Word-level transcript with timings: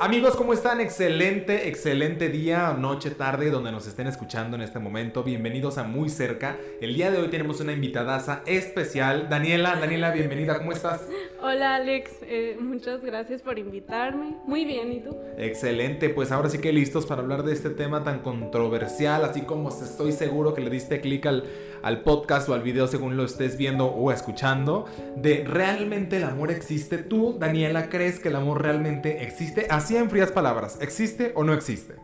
Amigos, 0.00 0.34
¿cómo 0.34 0.52
están? 0.52 0.80
Excelente, 0.80 1.68
excelente 1.68 2.28
día, 2.28 2.74
noche, 2.76 3.12
tarde, 3.12 3.50
donde 3.50 3.70
nos 3.70 3.86
estén 3.86 4.08
escuchando 4.08 4.56
en 4.56 4.62
este 4.62 4.80
momento. 4.80 5.22
Bienvenidos 5.22 5.78
a 5.78 5.84
Muy 5.84 6.10
Cerca. 6.10 6.58
El 6.80 6.94
día 6.94 7.12
de 7.12 7.18
hoy 7.18 7.28
tenemos 7.28 7.60
una 7.60 7.72
invitadaza 7.72 8.42
especial. 8.44 9.28
Daniela, 9.28 9.76
Daniela, 9.76 10.10
bienvenida, 10.10 10.58
¿cómo 10.58 10.72
estás? 10.72 11.06
Hola 11.40 11.76
Alex, 11.76 12.10
eh, 12.22 12.56
muchas 12.60 13.02
gracias 13.02 13.40
por 13.40 13.58
invitarme. 13.58 14.34
Muy 14.46 14.64
bien, 14.64 14.92
¿y 14.92 15.00
tú? 15.00 15.16
Excelente, 15.38 16.08
pues 16.08 16.32
ahora 16.32 16.50
sí 16.50 16.58
que 16.58 16.72
listos 16.72 17.06
para 17.06 17.22
hablar 17.22 17.44
de 17.44 17.52
este 17.52 17.70
tema 17.70 18.02
tan 18.02 18.18
controversial, 18.18 19.24
así 19.24 19.42
como 19.42 19.68
estoy 19.68 20.10
seguro 20.10 20.54
que 20.54 20.60
le 20.60 20.70
diste 20.70 21.00
clic 21.00 21.24
al, 21.26 21.44
al 21.84 22.00
podcast 22.00 22.48
o 22.48 22.54
al 22.54 22.62
video 22.62 22.86
según 22.86 23.16
lo 23.16 23.24
estés 23.24 23.58
viendo 23.58 23.86
o 23.86 24.10
escuchando, 24.10 24.86
de 25.16 25.44
realmente 25.46 26.16
el 26.16 26.24
amor 26.24 26.50
existe. 26.50 26.96
¿Tú, 26.96 27.36
Daniela, 27.38 27.90
crees 27.90 28.18
que 28.18 28.28
el 28.28 28.36
amor 28.36 28.62
realmente 28.62 29.22
existe? 29.22 29.66
Así 29.68 29.94
en 29.96 30.08
frías 30.08 30.32
palabras, 30.32 30.78
¿existe 30.80 31.32
o 31.34 31.44
no 31.44 31.52
existe? 31.52 31.96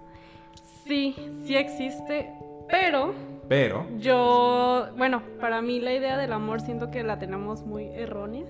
Sí, 0.87 1.17
sí 1.47 1.57
existe, 1.57 2.31
pero 2.69 3.15
Pero... 3.51 3.85
yo, 3.99 4.87
bueno, 4.97 5.25
para 5.41 5.61
mí 5.61 5.81
la 5.81 5.93
idea 5.93 6.17
del 6.17 6.33
amor 6.33 6.61
siento 6.61 6.93
que 6.93 7.03
la 7.03 7.19
tenemos 7.19 7.67
muy 7.67 7.89
errónea. 7.89 8.45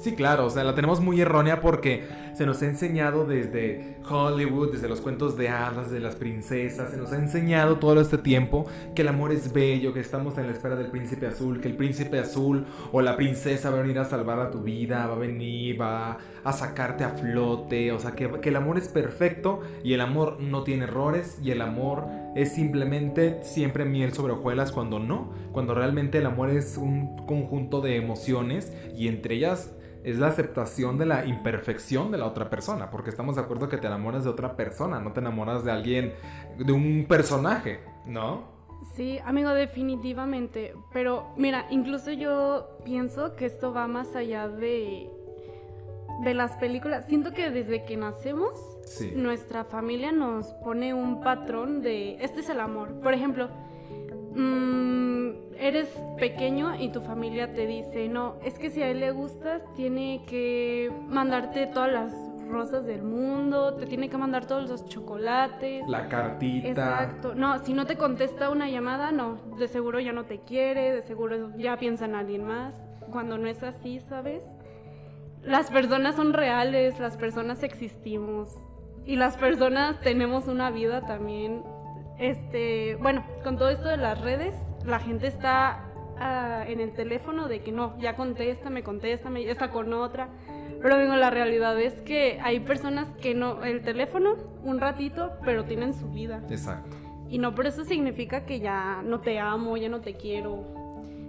Sí, 0.00 0.16
claro, 0.16 0.46
o 0.46 0.50
sea, 0.50 0.64
la 0.64 0.74
tenemos 0.74 1.00
muy 1.00 1.20
errónea 1.20 1.60
porque 1.60 2.04
se 2.34 2.44
nos 2.44 2.60
ha 2.62 2.66
enseñado 2.66 3.24
desde 3.24 3.98
Hollywood, 4.10 4.72
desde 4.72 4.88
los 4.88 5.00
cuentos 5.00 5.36
de 5.36 5.48
hadas, 5.48 5.92
de 5.92 6.00
las 6.00 6.16
princesas, 6.16 6.90
se 6.90 6.96
nos 6.96 7.12
ha 7.12 7.16
enseñado 7.16 7.78
todo 7.78 8.00
este 8.00 8.18
tiempo 8.18 8.66
que 8.96 9.02
el 9.02 9.08
amor 9.08 9.30
es 9.30 9.52
bello, 9.52 9.92
que 9.92 10.00
estamos 10.00 10.36
en 10.36 10.46
la 10.46 10.52
espera 10.52 10.74
del 10.74 10.90
príncipe 10.90 11.26
azul, 11.26 11.60
que 11.60 11.68
el 11.68 11.76
príncipe 11.76 12.18
azul 12.18 12.66
o 12.90 13.00
la 13.00 13.14
princesa 13.16 13.70
va 13.70 13.78
a 13.78 13.82
venir 13.82 14.00
a 14.00 14.04
salvar 14.04 14.40
a 14.40 14.50
tu 14.50 14.62
vida, 14.62 15.06
va 15.06 15.14
a 15.14 15.18
venir, 15.18 15.80
va 15.80 16.18
a 16.42 16.52
sacarte 16.52 17.04
a 17.04 17.10
flote, 17.10 17.92
o 17.92 18.00
sea, 18.00 18.12
que, 18.12 18.28
que 18.40 18.48
el 18.48 18.56
amor 18.56 18.78
es 18.78 18.88
perfecto 18.88 19.60
y 19.84 19.92
el 19.92 20.00
amor 20.00 20.40
no 20.40 20.64
tiene 20.64 20.84
errores 20.84 21.38
y 21.40 21.52
el 21.52 21.62
amor 21.62 22.06
es 22.34 22.52
simplemente 22.52 23.42
siempre 23.42 23.84
miel 23.84 24.12
sobre 24.12 24.32
hojuelas 24.34 24.72
cuando 24.72 24.98
no, 24.98 25.32
cuando 25.52 25.74
realmente 25.74 26.18
el 26.18 26.26
amor 26.26 26.50
es 26.50 26.76
un 26.76 27.16
conjunto 27.26 27.80
de 27.80 27.96
emociones 27.96 28.72
y 28.96 29.08
entre 29.08 29.36
ellas 29.36 29.74
es 30.04 30.18
la 30.18 30.28
aceptación 30.28 30.98
de 30.98 31.06
la 31.06 31.26
imperfección 31.26 32.10
de 32.10 32.18
la 32.18 32.26
otra 32.26 32.48
persona, 32.50 32.90
porque 32.90 33.10
estamos 33.10 33.36
de 33.36 33.42
acuerdo 33.42 33.68
que 33.68 33.76
te 33.76 33.86
enamoras 33.86 34.24
de 34.24 34.30
otra 34.30 34.56
persona, 34.56 35.00
no 35.00 35.12
te 35.12 35.20
enamoras 35.20 35.64
de 35.64 35.72
alguien, 35.72 36.14
de 36.56 36.72
un 36.72 37.06
personaje, 37.08 37.80
¿no? 38.06 38.58
Sí, 38.94 39.18
amigo, 39.24 39.50
definitivamente. 39.50 40.74
Pero 40.92 41.32
mira, 41.36 41.66
incluso 41.70 42.12
yo 42.12 42.78
pienso 42.84 43.34
que 43.34 43.46
esto 43.46 43.72
va 43.72 43.86
más 43.86 44.14
allá 44.14 44.48
de, 44.48 45.10
de 46.24 46.34
las 46.34 46.56
películas. 46.56 47.04
Siento 47.06 47.32
que 47.32 47.50
desde 47.50 47.84
que 47.84 47.96
nacemos, 47.96 48.50
Sí. 48.84 49.12
nuestra 49.14 49.64
familia 49.64 50.12
nos 50.12 50.46
pone 50.64 50.94
un 50.94 51.20
patrón 51.20 51.82
de, 51.82 52.16
este 52.22 52.40
es 52.40 52.48
el 52.48 52.60
amor. 52.60 53.00
Por 53.00 53.12
ejemplo, 53.14 53.48
mm, 54.34 55.28
eres 55.58 55.88
pequeño 56.18 56.74
y 56.80 56.90
tu 56.90 57.00
familia 57.00 57.52
te 57.52 57.66
dice, 57.66 58.08
no, 58.08 58.36
es 58.44 58.58
que 58.58 58.70
si 58.70 58.82
a 58.82 58.88
él 58.88 59.00
le 59.00 59.10
gustas, 59.10 59.62
tiene 59.76 60.22
que 60.26 60.90
mandarte 61.08 61.66
todas 61.66 61.92
las 61.92 62.14
rosas 62.48 62.86
del 62.86 63.02
mundo, 63.02 63.74
te 63.74 63.84
tiene 63.86 64.08
que 64.08 64.16
mandar 64.16 64.46
todos 64.46 64.68
los 64.70 64.86
chocolates. 64.86 65.86
La 65.86 66.08
cartita. 66.08 66.68
Exacto. 66.68 67.34
No, 67.34 67.58
si 67.58 67.74
no 67.74 67.84
te 67.84 67.96
contesta 67.96 68.48
una 68.50 68.70
llamada, 68.70 69.12
no, 69.12 69.36
de 69.58 69.68
seguro 69.68 70.00
ya 70.00 70.12
no 70.12 70.24
te 70.24 70.38
quiere, 70.40 70.92
de 70.92 71.02
seguro 71.02 71.54
ya 71.58 71.76
piensa 71.76 72.06
en 72.06 72.14
alguien 72.14 72.44
más. 72.44 72.74
Cuando 73.12 73.36
no 73.38 73.48
es 73.48 73.62
así, 73.62 74.00
¿sabes? 74.00 74.42
Las 75.42 75.70
personas 75.70 76.16
son 76.16 76.32
reales, 76.32 76.98
las 76.98 77.16
personas 77.16 77.62
existimos 77.62 78.48
y 79.04 79.16
las 79.16 79.36
personas 79.36 80.00
tenemos 80.00 80.46
una 80.48 80.70
vida 80.70 81.06
también. 81.06 81.62
Este, 82.18 82.96
bueno, 82.96 83.24
con 83.44 83.56
todo 83.56 83.70
esto 83.70 83.88
de 83.88 83.96
las 83.96 84.20
redes, 84.20 84.54
la 84.84 84.98
gente 84.98 85.28
está 85.28 85.86
ah, 86.18 86.64
en 86.66 86.80
el 86.80 86.92
teléfono 86.92 87.48
de 87.48 87.62
que 87.62 87.72
no, 87.72 87.98
ya 87.98 88.16
contéstame, 88.16 88.82
contéstame, 88.82 89.44
ya 89.44 89.52
está 89.52 89.70
con 89.70 89.92
otra. 89.94 90.28
Pero 90.82 90.98
digo, 90.98 91.16
la 91.16 91.30
realidad 91.30 91.80
es 91.80 91.94
que 92.02 92.38
hay 92.42 92.60
personas 92.60 93.08
que 93.20 93.34
no, 93.34 93.64
el 93.64 93.82
teléfono, 93.82 94.36
un 94.62 94.80
ratito, 94.80 95.32
pero 95.44 95.64
tienen 95.64 95.94
su 95.94 96.08
vida. 96.10 96.42
Exacto. 96.50 96.96
Y 97.28 97.38
no 97.38 97.54
por 97.54 97.66
eso 97.66 97.84
significa 97.84 98.44
que 98.44 98.60
ya 98.60 99.02
no 99.04 99.20
te 99.20 99.38
amo, 99.38 99.76
ya 99.76 99.88
no 99.88 100.00
te 100.00 100.14
quiero. 100.14 100.77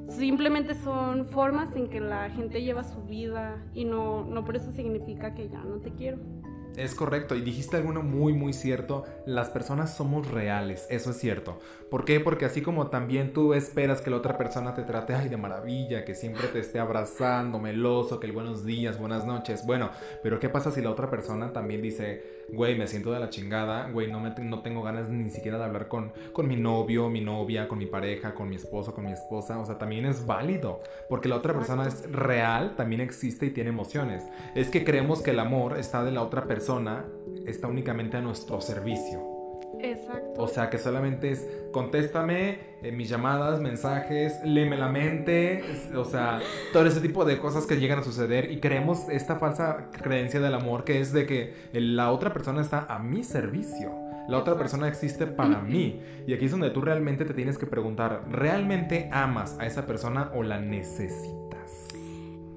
Simplemente 0.09 0.75
son 0.75 1.25
formas 1.25 1.75
en 1.75 1.89
que 1.89 1.99
la 1.99 2.29
gente 2.29 2.61
lleva 2.61 2.83
su 2.83 3.03
vida 3.03 3.63
y 3.73 3.85
no, 3.85 4.25
no 4.25 4.43
por 4.43 4.55
eso 4.55 4.71
significa 4.71 5.33
que 5.35 5.49
ya 5.49 5.63
no 5.63 5.77
te 5.77 5.91
quiero. 5.91 6.17
Es 6.75 6.95
correcto, 6.95 7.35
y 7.35 7.41
dijiste 7.41 7.77
algo 7.77 7.91
muy 8.03 8.31
muy 8.31 8.53
cierto, 8.53 9.03
las 9.25 9.49
personas 9.49 9.95
somos 9.95 10.31
reales, 10.31 10.87
eso 10.89 11.11
es 11.11 11.17
cierto. 11.17 11.59
¿Por 11.89 12.05
qué? 12.05 12.19
Porque 12.19 12.45
así 12.45 12.61
como 12.61 12.87
también 12.87 13.33
tú 13.33 13.53
esperas 13.53 14.01
que 14.01 14.09
la 14.09 14.17
otra 14.17 14.37
persona 14.37 14.73
te 14.73 14.83
trate 14.83 15.13
ay 15.13 15.29
de 15.29 15.35
maravilla, 15.35 16.05
que 16.05 16.15
siempre 16.15 16.47
te 16.47 16.59
esté 16.59 16.79
abrazando, 16.79 17.59
meloso, 17.59 18.19
que 18.19 18.27
el 18.27 18.33
buenos 18.33 18.65
días, 18.65 18.99
buenas 18.99 19.25
noches. 19.25 19.65
Bueno, 19.65 19.89
pero 20.23 20.39
¿qué 20.39 20.47
pasa 20.47 20.71
si 20.71 20.81
la 20.81 20.91
otra 20.91 21.09
persona 21.09 21.51
también 21.51 21.81
dice, 21.81 22.38
güey, 22.53 22.77
me 22.77 22.87
siento 22.87 23.11
de 23.11 23.19
la 23.19 23.29
chingada, 23.29 23.89
güey, 23.89 24.11
no, 24.11 24.19
me, 24.19 24.31
no 24.41 24.61
tengo 24.61 24.81
ganas 24.81 25.09
ni 25.09 25.29
siquiera 25.29 25.57
de 25.57 25.65
hablar 25.65 25.87
con, 25.87 26.11
con 26.33 26.47
mi 26.47 26.55
novio, 26.55 27.09
mi 27.09 27.21
novia, 27.21 27.67
con 27.67 27.77
mi 27.77 27.85
pareja, 27.85 28.33
con 28.33 28.49
mi 28.49 28.55
esposo, 28.55 28.93
con 28.93 29.05
mi 29.05 29.11
esposa? 29.11 29.59
O 29.59 29.65
sea, 29.65 29.77
también 29.77 30.05
es 30.05 30.25
válido, 30.25 30.81
porque 31.07 31.29
la 31.29 31.35
otra 31.35 31.53
persona 31.53 31.87
es 31.87 32.11
real, 32.11 32.75
también 32.75 33.01
existe 33.01 33.45
y 33.45 33.51
tiene 33.51 33.69
emociones. 33.69 34.23
Es 34.55 34.69
que 34.69 34.83
creemos 34.83 35.21
que 35.21 35.31
el 35.31 35.39
amor 35.39 35.77
está 35.77 36.03
de 36.03 36.11
la 36.11 36.23
otra 36.23 36.45
persona, 36.45 37.05
está 37.45 37.67
únicamente 37.67 38.17
a 38.17 38.21
nuestro 38.21 38.61
servicio. 38.61 39.38
Exacto. 39.81 40.33
O 40.41 40.47
sea, 40.47 40.69
que 40.69 40.77
solamente 40.77 41.31
es 41.31 41.47
contéstame 41.71 42.59
eh, 42.81 42.91
mis 42.91 43.09
llamadas, 43.09 43.59
mensajes, 43.59 44.39
léeme 44.43 44.77
la 44.77 44.89
mente, 44.89 45.59
es- 45.59 45.93
o 45.95 46.03
sea, 46.05 46.39
todo 46.73 46.85
ese 46.85 47.01
tipo 47.01 47.25
de 47.25 47.37
cosas 47.39 47.65
que 47.65 47.77
llegan 47.79 47.99
a 47.99 48.03
suceder 48.03 48.51
y 48.51 48.59
creemos 48.59 49.07
esta 49.09 49.37
falsa 49.37 49.89
creencia 49.91 50.39
del 50.39 50.53
amor 50.53 50.83
que 50.83 50.99
es 50.99 51.13
de 51.13 51.25
que 51.25 51.53
la 51.73 52.11
otra 52.11 52.33
persona 52.33 52.61
está 52.61 52.85
a 52.89 52.99
mi 52.99 53.23
servicio. 53.23 53.89
La 54.27 54.37
otra 54.37 54.53
Exacto. 54.53 54.57
persona 54.59 54.87
existe 54.87 55.25
para 55.27 55.59
mí. 55.61 56.01
Y 56.27 56.33
aquí 56.33 56.45
es 56.45 56.51
donde 56.51 56.69
tú 56.69 56.81
realmente 56.81 57.25
te 57.25 57.33
tienes 57.33 57.57
que 57.57 57.65
preguntar, 57.65 58.23
¿realmente 58.29 59.09
amas 59.11 59.57
a 59.59 59.65
esa 59.65 59.85
persona 59.87 60.29
o 60.35 60.43
la 60.43 60.59
necesitas? 60.59 61.87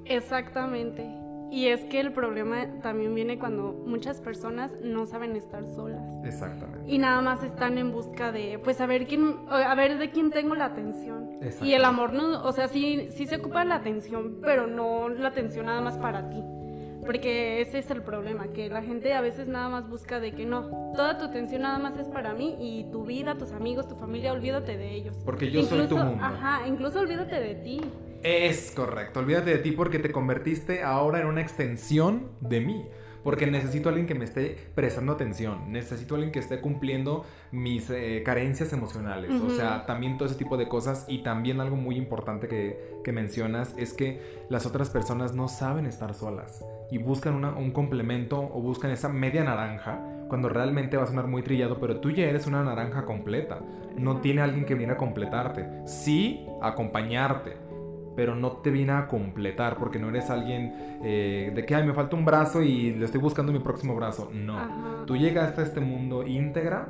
Exactamente. 0.05 1.22
Y 1.53 1.67
es 1.67 1.85
que 1.85 2.01
el 2.01 2.13
problema 2.15 2.67
también 2.81 3.15
viene 3.15 3.39
cuando 3.39 3.75
muchas 3.87 4.23
personas 4.23 4.73
no 4.83 5.05
saben 5.05 5.37
estar 5.37 5.67
solas. 5.67 6.01
Exactamente. 6.25 6.91
Y 6.91 6.97
nada 6.97 7.21
más 7.21 7.45
están 7.45 7.77
en 7.77 7.93
busca 7.93 8.33
de, 8.33 8.59
pues, 8.65 8.81
a 8.81 8.87
ver 8.87 9.07
quién, 9.07 9.37
a 9.51 9.75
ver 9.75 9.99
de 9.99 10.11
quién 10.11 10.31
tengo 10.31 10.55
la 10.55 10.65
atención. 10.65 11.29
Exacto. 11.43 11.67
Y 11.67 11.75
el 11.75 11.85
amor 11.85 12.15
no, 12.15 12.43
o 12.43 12.53
sea, 12.53 12.69
sí, 12.69 13.07
sí 13.11 13.27
se 13.27 13.37
ocupa 13.37 13.67
la 13.67 13.75
atención, 13.75 14.39
pero 14.41 14.67
no 14.67 15.11
la 15.11 15.29
atención 15.29 15.67
nada 15.67 15.83
más 15.83 15.99
para 15.99 16.31
ti. 16.31 16.43
Porque 17.05 17.61
ese 17.61 17.81
es 17.81 17.91
el 17.91 18.01
problema, 18.03 18.47
que 18.49 18.71
la 18.71 18.81
gente 18.81 19.13
a 19.13 19.21
veces 19.21 19.47
nada 19.47 19.69
más 19.69 19.91
busca 19.91 20.21
de 20.21 20.33
que 20.33 20.47
no, 20.47 20.71
toda 20.95 21.19
tu 21.19 21.25
atención 21.27 21.63
nada 21.63 21.79
más 21.79 21.99
es 21.99 22.09
para 22.09 22.33
mí 22.33 22.57
y 22.61 22.91
tu 22.93 23.05
vida, 23.05 23.35
tus 23.37 23.53
amigos, 23.53 23.89
tu 23.89 23.97
familia, 23.97 24.33
olvídate 24.33 24.79
de 24.79 24.95
ellos. 24.95 25.19
Porque 25.25 25.51
yo 25.51 25.63
soy 25.65 25.81
tu 25.81 25.97
Incluso- 25.97 26.05
mundo. 26.07 26.25
Ajá, 26.25 26.67
incluso 26.67 27.01
olvídate 27.01 27.41
de 27.41 27.55
ti. 27.57 27.81
Es 28.23 28.71
correcto, 28.71 29.21
olvídate 29.21 29.51
de 29.51 29.59
ti 29.59 29.73
porque 29.73 29.99
te 29.99 30.13
convertiste 30.13 30.83
ahora 30.83 31.21
en 31.21 31.27
una 31.27 31.41
extensión 31.41 32.29
de 32.41 32.61
mí. 32.61 32.87
Porque 33.25 33.47
necesito 33.47 33.89
a 33.89 33.91
alguien 33.91 34.09
que 34.09 34.17
me 34.17 34.25
esté 34.25 34.57
prestando 34.75 35.13
atención, 35.13 35.71
necesito 35.71 36.15
a 36.15 36.17
alguien 36.17 36.33
que 36.33 36.41
esté 36.41 36.61
cumpliendo 36.61 37.25
mis 37.53 37.89
eh, 37.89 38.21
carencias 38.25 38.73
emocionales, 38.73 39.31
o 39.41 39.45
Ujú. 39.45 39.51
sea, 39.51 39.87
también 39.87 40.19
todo 40.19 40.27
ese 40.27 40.35
tipo 40.37 40.57
de 40.57 40.67
cosas. 40.67 41.05
Y 41.09 41.23
también 41.23 41.61
algo 41.61 41.77
muy 41.77 41.95
importante 41.97 42.49
que, 42.49 42.97
que 43.05 43.13
mencionas 43.13 43.77
es 43.79 43.93
que 43.93 44.21
las 44.49 44.67
otras 44.67 44.91
personas 44.91 45.35
no 45.35 45.47
saben 45.47 45.87
estar 45.87 46.15
solas. 46.15 46.65
Y 46.91 46.99
buscan 46.99 47.35
una- 47.37 47.55
un 47.55 47.71
complemento 47.71 48.41
o 48.41 48.61
buscan 48.61 48.91
esa 48.91 49.09
media 49.09 49.45
naranja 49.45 50.01
cuando 50.29 50.49
realmente 50.49 50.97
va 50.97 51.05
a 51.05 51.07
sonar 51.07 51.29
muy 51.29 51.43
trillado, 51.43 51.79
pero 51.79 52.01
tú 52.01 52.11
ya 52.11 52.25
eres 52.25 52.49
una 52.49 52.65
naranja 52.65 53.05
completa, 53.05 53.61
no 53.97 54.21
tiene 54.21 54.41
alguien 54.43 54.65
que 54.65 54.75
viene 54.75 54.95
a 54.95 54.97
completarte, 54.97 55.65
sí, 55.87 56.45
acompañarte, 56.61 57.53
pero 58.17 58.35
no 58.35 58.53
te 58.53 58.71
viene 58.71 58.93
a 58.93 59.07
completar 59.07 59.79
porque 59.79 59.99
no 59.99 60.09
eres 60.09 60.31
alguien 60.31 61.01
eh, 61.03 61.53
de 61.55 61.65
que, 61.65 61.75
ay, 61.75 61.87
me 61.87 61.95
falta 61.95 62.17
un 62.17 62.25
brazo 62.25 62.63
y 62.63 62.93
le 62.93 63.05
estoy 63.05 63.21
buscando 63.21 63.53
mi 63.53 63.59
próximo 63.59 63.95
brazo. 63.95 64.31
No. 64.33 64.59
Ajá. 64.59 65.05
Tú 65.07 65.17
llegaste 65.17 65.61
a 65.61 65.65
este 65.65 65.81
mundo 65.81 66.27
íntegra 66.27 66.89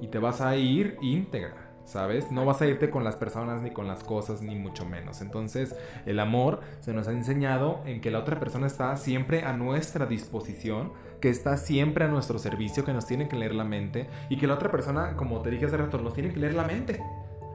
y 0.00 0.08
te 0.08 0.18
vas 0.18 0.40
a 0.40 0.56
ir 0.56 0.96
íntegra, 1.02 1.54
¿sabes? 1.84 2.30
No 2.30 2.44
vas 2.44 2.62
a 2.62 2.66
irte 2.66 2.90
con 2.90 3.04
las 3.04 3.16
personas 3.16 3.62
ni 3.62 3.70
con 3.70 3.86
las 3.86 4.02
cosas, 4.02 4.42
ni 4.42 4.54
mucho 4.54 4.86
menos. 4.86 5.20
Entonces, 5.20 5.76
el 6.06 6.18
amor 6.20 6.60
se 6.80 6.92
nos 6.92 7.08
ha 7.08 7.12
enseñado 7.12 7.80
en 7.84 8.00
que 8.00 8.10
la 8.10 8.20
otra 8.20 8.40
persona 8.40 8.66
está 8.66 8.96
siempre 8.96 9.42
a 9.42 9.52
nuestra 9.52 10.06
disposición, 10.06 10.92
que 11.20 11.28
está 11.28 11.56
siempre 11.56 12.04
a 12.04 12.08
nuestro 12.08 12.38
servicio, 12.38 12.84
que 12.84 12.94
nos 12.94 13.06
tiene 13.06 13.28
que 13.28 13.36
leer 13.36 13.54
la 13.54 13.64
mente 13.64 14.08
y 14.30 14.38
que 14.38 14.46
la 14.46 14.54
otra 14.54 14.70
persona, 14.70 15.16
como 15.16 15.42
te 15.42 15.50
dije 15.50 15.66
hace 15.66 15.76
rato, 15.76 15.98
nos 15.98 16.14
tiene 16.14 16.32
que 16.32 16.40
leer 16.40 16.54
la 16.54 16.64
mente. 16.64 17.02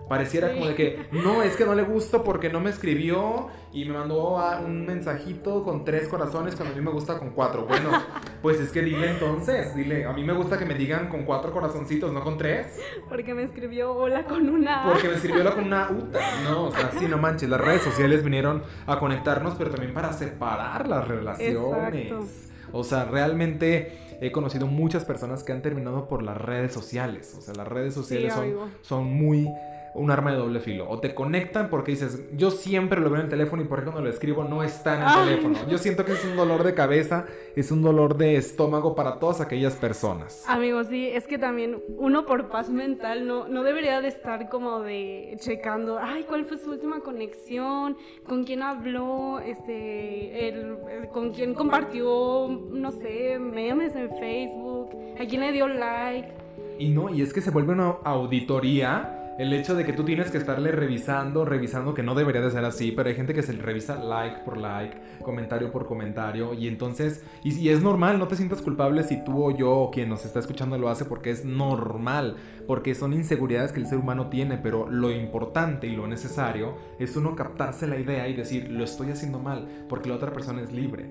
Pareciera 0.07 0.49
Sí. 0.49 0.53
como 0.55 0.67
de 0.67 0.75
que 0.75 1.07
no, 1.11 1.41
es 1.41 1.55
que 1.55 1.65
no 1.65 1.73
le 1.73 1.83
gusto 1.83 2.23
porque 2.23 2.49
no 2.49 2.59
me 2.59 2.69
escribió 2.69 3.47
y 3.73 3.85
me 3.85 3.93
mandó 3.93 4.37
a- 4.39 4.59
un 4.59 4.85
mensajito 4.85 5.63
con 5.63 5.83
tres 5.83 6.07
corazones 6.07 6.55
cuando 6.55 6.73
a 6.73 6.77
mí 6.77 6.83
me 6.83 6.91
gusta 6.91 7.17
con 7.17 7.31
cuatro. 7.31 7.65
Bueno, 7.65 7.89
Pues 8.41 8.59
es 8.59 8.71
que 8.71 8.83
dile 8.83 9.09
entonces, 9.09 9.75
dile, 9.75 10.05
a 10.05 10.13
mí 10.13 10.23
me 10.23 10.33
gusta 10.33 10.59
que 10.59 10.65
me 10.65 10.75
digan 10.75 11.09
con 11.09 11.23
cuatro 11.23 11.51
corazoncitos, 11.51 12.13
no 12.13 12.23
con 12.23 12.37
tres. 12.37 12.67
Porque 13.09 13.33
me 13.33 13.41
escribió 13.41 13.91
hola 13.93 14.25
con 14.25 14.47
una. 14.47 14.83
Porque 14.91 15.07
me 15.07 15.15
escribió 15.15 15.41
hola 15.41 15.55
con 15.55 15.63
una 15.65 15.89
uta. 15.89 16.19
No, 16.43 16.65
o 16.65 16.71
sea, 16.71 16.91
sí, 16.91 17.07
no 17.07 17.17
manches, 17.17 17.49
las 17.49 17.59
redes 17.59 17.81
sociales 17.81 18.23
vinieron 18.23 18.61
a 18.85 18.99
conectarnos, 18.99 19.55
pero 19.55 19.71
también 19.71 19.95
para 19.95 20.13
separar 20.13 20.87
las 20.87 21.07
relaciones. 21.07 22.11
Exacto. 22.11 22.25
O 22.71 22.83
sea, 22.83 23.05
realmente 23.05 23.97
he 24.21 24.31
conocido 24.31 24.67
muchas 24.67 25.05
personas 25.05 25.43
que 25.43 25.51
han 25.51 25.61
terminado 25.63 26.07
por 26.07 26.21
las 26.21 26.37
redes 26.39 26.71
sociales. 26.71 27.35
O 27.37 27.41
sea, 27.41 27.53
las 27.55 27.67
redes 27.67 27.93
sociales 27.95 28.33
son, 28.33 28.53
son 28.81 29.05
muy 29.05 29.49
un 29.95 30.11
arma 30.11 30.31
de 30.31 30.37
doble 30.37 30.59
filo. 30.59 30.89
O 30.89 30.99
te 30.99 31.15
conectan 31.15 31.69
porque 31.69 31.91
dices, 31.91 32.21
yo 32.35 32.51
siempre 32.51 32.99
lo 33.01 33.09
veo 33.09 33.19
en 33.19 33.25
el 33.25 33.29
teléfono 33.29 33.61
y 33.63 33.65
por 33.65 33.79
qué 33.79 33.85
cuando 33.85 34.01
lo 34.01 34.09
escribo 34.09 34.43
no 34.43 34.61
está 34.61 34.95
en 34.95 35.01
el 35.01 35.07
Ay, 35.09 35.25
teléfono. 35.29 35.59
no. 35.63 35.69
Yo 35.69 35.77
siento 35.77 36.05
que 36.05 36.11
es 36.11 36.23
un 36.25 36.35
dolor 36.35 36.63
de 36.63 36.73
cabeza, 36.73 37.25
es 37.55 37.71
un 37.71 37.81
dolor 37.81 38.17
de 38.17 38.35
estómago 38.35 38.93
para 38.95 39.19
todas 39.19 39.41
aquellas 39.41 39.75
personas. 39.75 40.43
Amigos, 40.47 40.87
sí, 40.87 41.07
es 41.07 41.25
que 41.27 41.37
también 41.37 41.81
uno 41.97 42.25
por 42.25 42.49
paz 42.49 42.69
mental 42.69 43.25
no, 43.27 43.47
no 43.47 43.63
debería 43.63 44.01
de 44.01 44.09
estar 44.09 44.49
como 44.49 44.81
de 44.81 45.35
checando, 45.39 45.97
ay, 45.99 46.23
¿cuál 46.27 46.45
fue 46.45 46.57
su 46.57 46.69
última 46.71 46.99
conexión? 46.99 47.97
¿Con 48.27 48.43
quién 48.43 48.61
habló? 48.63 49.39
Este, 49.39 50.49
el, 50.49 50.55
el- 50.91 51.07
¿Con 51.13 51.31
quién 51.31 51.53
compartió, 51.53 52.47
no 52.71 52.91
sé, 52.91 53.39
memes 53.39 53.95
en 53.95 54.09
Facebook? 54.17 54.89
¿A 55.19 55.25
quién 55.25 55.41
le 55.41 55.51
dio 55.53 55.67
like? 55.67 56.29
Y 56.77 56.89
no, 56.89 57.09
y 57.09 57.21
es 57.21 57.31
que 57.33 57.39
se 57.39 57.51
vuelve 57.51 57.71
una 57.73 57.95
auditoría 58.03 59.24
el 59.37 59.51
hecho 59.51 59.75
de 59.75 59.85
que 59.85 59.93
tú 59.93 60.05
tienes 60.05 60.31
que 60.31 60.37
estarle 60.37 60.71
revisando, 60.71 61.43
revisando, 61.43 61.93
que 61.93 62.03
no 62.03 62.15
debería 62.15 62.41
de 62.41 62.51
ser 62.51 62.63
así, 62.63 62.91
pero 62.91 63.09
hay 63.09 63.15
gente 63.15 63.33
que 63.33 63.43
se 63.43 63.51
revisa 63.53 63.95
like 63.95 64.39
por 64.45 64.57
like, 64.57 64.97
comentario 65.23 65.71
por 65.71 65.85
comentario, 65.85 66.53
y 66.53 66.67
entonces, 66.67 67.23
y, 67.43 67.53
y 67.53 67.69
es 67.69 67.81
normal, 67.81 68.17
no 68.17 68.27
te 68.27 68.35
sientas 68.37 68.61
culpable 68.61 69.03
si 69.03 69.23
tú 69.23 69.43
o 69.43 69.51
yo 69.51 69.71
o 69.71 69.91
quien 69.91 70.09
nos 70.09 70.25
está 70.25 70.39
escuchando 70.39 70.77
lo 70.77 70.89
hace, 70.89 71.05
porque 71.05 71.31
es 71.31 71.43
normal, 71.43 72.37
porque 72.65 72.95
son 72.95 73.13
inseguridades 73.13 73.71
que 73.71 73.81
el 73.81 73.87
ser 73.87 73.97
humano 73.97 74.29
tiene, 74.29 74.57
pero 74.57 74.89
lo 74.89 75.11
importante 75.11 75.87
y 75.87 75.95
lo 75.95 76.07
necesario 76.07 76.77
es 76.99 77.15
uno 77.17 77.35
captarse 77.35 77.87
la 77.87 77.99
idea 77.99 78.27
y 78.27 78.33
decir, 78.33 78.69
lo 78.71 78.83
estoy 78.83 79.11
haciendo 79.11 79.39
mal, 79.39 79.67
porque 79.89 80.09
la 80.09 80.15
otra 80.15 80.31
persona 80.31 80.61
es 80.61 80.71
libre. 80.71 81.09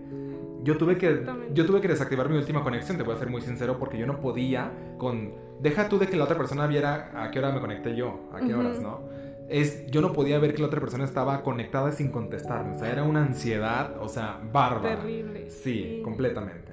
Yo 0.64 0.76
tuve 0.78 0.96
que 0.98 1.24
yo 1.52 1.66
tuve 1.66 1.80
que 1.80 1.88
desactivar 1.88 2.28
mi 2.28 2.36
última 2.36 2.62
conexión, 2.64 2.96
te 2.96 3.04
voy 3.04 3.14
a 3.14 3.18
ser 3.18 3.28
muy 3.30 3.42
sincero, 3.42 3.78
porque 3.78 3.98
yo 3.98 4.06
no 4.06 4.18
podía 4.20 4.72
con 4.98 5.32
deja 5.60 5.88
tú 5.88 5.98
de 5.98 6.06
que 6.08 6.16
la 6.16 6.24
otra 6.24 6.36
persona 6.36 6.66
viera 6.66 7.10
a 7.14 7.30
qué 7.30 7.38
hora 7.38 7.52
me 7.52 7.60
conecté 7.60 7.94
yo, 7.94 8.28
a 8.32 8.40
qué 8.40 8.54
horas, 8.54 8.80
¿no? 8.80 9.00
Es 9.48 9.86
yo 9.90 10.00
no 10.00 10.12
podía 10.12 10.38
ver 10.38 10.54
que 10.54 10.62
la 10.62 10.68
otra 10.68 10.80
persona 10.80 11.04
estaba 11.04 11.42
conectada 11.42 11.92
sin 11.92 12.10
contestarme, 12.10 12.74
o 12.76 12.78
sea, 12.78 12.90
era 12.90 13.02
una 13.04 13.20
ansiedad, 13.22 13.96
o 14.00 14.08
sea, 14.08 14.40
bárbara. 14.52 14.96
Terrible. 14.96 15.50
Sí, 15.50 16.00
completamente. 16.02 16.72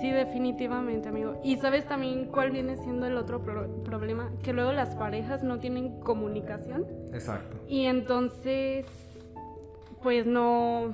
Sí, 0.00 0.10
definitivamente, 0.10 1.08
amigo. 1.08 1.40
Y 1.42 1.56
sabes 1.56 1.86
también 1.86 2.26
cuál 2.26 2.50
viene 2.50 2.76
siendo 2.76 3.06
el 3.06 3.16
otro 3.16 3.42
pro- 3.42 3.82
problema, 3.82 4.30
que 4.42 4.52
luego 4.52 4.72
las 4.72 4.94
parejas 4.94 5.42
no 5.42 5.58
tienen 5.58 6.00
comunicación 6.00 6.84
Exacto. 7.14 7.56
y 7.66 7.86
entonces, 7.86 8.84
pues 10.02 10.26
no, 10.26 10.92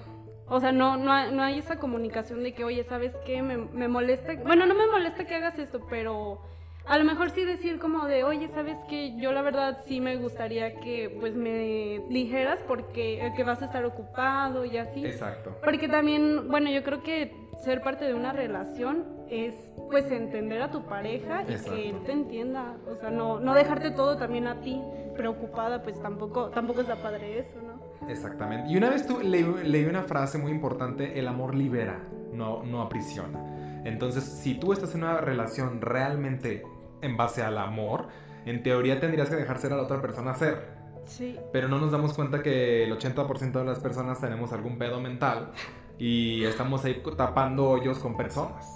o 0.52 0.60
sea, 0.60 0.70
no, 0.70 0.98
no, 0.98 1.12
hay, 1.12 1.32
no 1.32 1.42
hay 1.42 1.58
esa 1.58 1.76
comunicación 1.78 2.42
de 2.42 2.52
que, 2.52 2.62
oye, 2.62 2.84
¿sabes 2.84 3.14
qué? 3.24 3.40
Me, 3.40 3.56
me 3.56 3.88
molesta, 3.88 4.34
bueno, 4.44 4.66
no 4.66 4.74
me 4.74 4.86
molesta 4.86 5.24
que 5.24 5.34
hagas 5.34 5.58
esto, 5.58 5.80
pero 5.88 6.42
a 6.84 6.98
lo 6.98 7.04
mejor 7.04 7.30
sí 7.30 7.42
decir 7.44 7.78
como 7.78 8.06
de, 8.06 8.22
oye, 8.24 8.48
¿sabes 8.48 8.76
qué? 8.86 9.16
Yo 9.16 9.32
la 9.32 9.40
verdad 9.40 9.78
sí 9.86 10.00
me 10.00 10.16
gustaría 10.16 10.78
que 10.80 11.16
pues 11.20 11.34
me 11.34 12.02
dijeras 12.10 12.58
porque 12.68 13.24
eh, 13.24 13.32
que 13.34 13.44
vas 13.44 13.62
a 13.62 13.64
estar 13.64 13.84
ocupado 13.86 14.66
y 14.66 14.76
así. 14.76 15.06
Exacto. 15.06 15.56
Porque 15.64 15.88
también, 15.88 16.48
bueno, 16.48 16.70
yo 16.70 16.82
creo 16.82 17.02
que 17.02 17.32
ser 17.64 17.80
parte 17.80 18.04
de 18.04 18.12
una 18.12 18.32
relación 18.32 19.06
es 19.30 19.54
pues 19.90 20.10
entender 20.10 20.60
a 20.60 20.70
tu 20.70 20.84
pareja 20.84 21.44
y 21.48 21.52
Exacto. 21.52 21.74
que 21.74 21.88
él 21.88 22.02
te 22.04 22.12
entienda, 22.12 22.76
o 22.86 22.96
sea, 22.96 23.10
no, 23.10 23.40
no 23.40 23.54
dejarte 23.54 23.90
todo 23.92 24.18
también 24.18 24.46
a 24.48 24.60
ti 24.60 24.82
preocupada, 25.16 25.82
pues 25.82 26.00
tampoco 26.02 26.50
tampoco 26.50 26.80
está 26.80 26.96
padre 26.96 27.38
eso, 27.38 27.58
¿no? 27.62 27.71
Exactamente. 28.08 28.70
Y 28.70 28.76
una 28.76 28.90
vez 28.90 29.06
tú 29.06 29.20
leí, 29.20 29.44
leí 29.64 29.84
una 29.84 30.02
frase 30.02 30.38
muy 30.38 30.50
importante, 30.50 31.18
el 31.18 31.28
amor 31.28 31.54
libera, 31.54 32.00
no, 32.32 32.62
no 32.64 32.82
aprisiona. 32.82 33.82
Entonces, 33.84 34.24
si 34.24 34.54
tú 34.54 34.72
estás 34.72 34.94
en 34.94 35.02
una 35.02 35.18
relación 35.18 35.80
realmente 35.80 36.62
en 37.00 37.16
base 37.16 37.42
al 37.42 37.58
amor, 37.58 38.08
en 38.44 38.62
teoría 38.62 39.00
tendrías 39.00 39.28
que 39.28 39.36
dejar 39.36 39.58
ser 39.58 39.72
a 39.72 39.76
la 39.76 39.82
otra 39.82 40.00
persona 40.00 40.34
ser. 40.34 40.82
Sí. 41.04 41.36
Pero 41.52 41.68
no 41.68 41.78
nos 41.78 41.90
damos 41.90 42.12
cuenta 42.12 42.42
que 42.42 42.84
el 42.84 42.96
80% 42.96 43.52
de 43.52 43.64
las 43.64 43.80
personas 43.80 44.20
tenemos 44.20 44.52
algún 44.52 44.78
pedo 44.78 45.00
mental 45.00 45.50
y 45.98 46.44
estamos 46.44 46.84
ahí 46.84 47.02
tapando 47.16 47.68
hoyos 47.68 47.98
con 47.98 48.16
personas. 48.16 48.66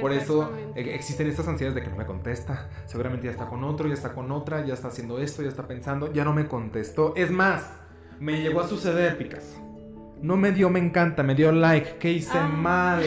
Por 0.00 0.12
eso 0.12 0.50
eh, 0.74 0.94
existen 0.94 1.28
estas 1.28 1.46
ansiedades 1.46 1.76
de 1.76 1.82
que 1.82 1.88
no 1.88 1.96
me 1.96 2.06
contesta. 2.06 2.68
Seguramente 2.86 3.26
ya 3.26 3.30
está 3.30 3.46
con 3.46 3.62
otro, 3.64 3.86
ya 3.86 3.94
está 3.94 4.12
con 4.12 4.30
otra, 4.32 4.64
ya 4.64 4.74
está 4.74 4.88
haciendo 4.88 5.18
esto, 5.18 5.42
ya 5.42 5.48
está 5.48 5.66
pensando, 5.66 6.12
ya 6.12 6.24
no 6.24 6.32
me 6.32 6.46
contestó. 6.46 7.14
Es 7.16 7.30
más, 7.30 7.70
me 8.24 8.40
llegó 8.40 8.60
a 8.60 8.66
suceder, 8.68 9.18
Picas. 9.18 9.60
No 10.22 10.38
me 10.38 10.52
dio 10.52 10.70
me 10.70 10.78
encanta, 10.78 11.22
me 11.22 11.34
dio 11.34 11.52
like. 11.52 11.96
¿Qué 11.98 12.10
hice 12.12 12.38
Ah. 12.38 12.48
mal? 12.48 13.02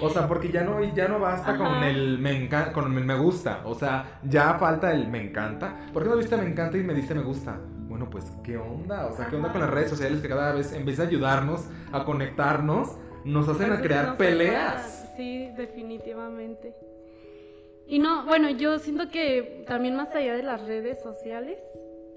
O 0.00 0.08
sea, 0.08 0.28
porque 0.28 0.50
ya 0.52 0.62
no, 0.62 0.82
ya 0.94 1.08
no 1.08 1.18
basta 1.18 1.56
con 1.56 1.82
el 1.82 2.18
me 2.20 2.30
encanta, 2.44 2.72
con 2.72 2.96
el 2.96 3.04
me 3.04 3.16
gusta. 3.18 3.62
O 3.64 3.74
sea, 3.74 4.20
ya 4.22 4.54
falta 4.54 4.92
el 4.92 5.08
me 5.08 5.20
encanta. 5.20 5.86
¿Por 5.92 6.04
qué 6.04 6.08
no 6.10 6.16
viste 6.16 6.36
me 6.36 6.46
encanta 6.46 6.78
y 6.78 6.84
me 6.84 6.94
diste 6.94 7.12
me 7.14 7.22
gusta? 7.22 7.58
Bueno, 7.88 8.08
pues, 8.08 8.24
¿qué 8.44 8.56
onda? 8.56 9.06
O 9.06 9.16
sea, 9.16 9.26
¿qué 9.26 9.34
onda 9.36 9.50
con 9.50 9.60
las 9.62 9.70
redes 9.70 9.90
sociales 9.90 10.20
que 10.20 10.28
cada 10.28 10.52
vez, 10.52 10.72
en 10.72 10.84
vez 10.84 10.98
de 10.98 11.04
ayudarnos 11.04 11.64
a 11.92 12.04
conectarnos, 12.04 12.96
nos 13.24 13.48
hacen 13.48 13.72
a 13.72 13.80
crear 13.80 14.16
peleas? 14.16 15.10
Sí, 15.16 15.48
definitivamente. 15.56 16.74
Y 17.88 17.98
no, 17.98 18.26
bueno, 18.26 18.50
yo 18.50 18.78
siento 18.78 19.08
que 19.10 19.64
también 19.66 19.96
más 19.96 20.14
allá 20.14 20.34
de 20.34 20.42
las 20.44 20.62
redes 20.66 21.02
sociales, 21.02 21.58